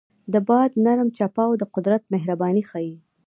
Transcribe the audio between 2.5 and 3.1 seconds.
ښيي.